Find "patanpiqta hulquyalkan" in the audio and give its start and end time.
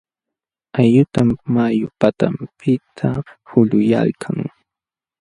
1.99-4.37